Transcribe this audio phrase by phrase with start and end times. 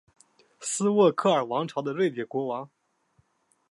[0.59, 2.71] 斯渥克尔王朝的瑞典国王。